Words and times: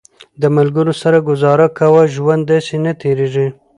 د 0.41 0.43
ملګرو 0.57 0.93
سره 1.01 1.17
ګزاره 1.27 1.67
کوه، 1.77 2.03
ژوند 2.15 2.43
داسې 2.53 2.75
نه 2.85 2.91
تېرېږي 3.01 3.47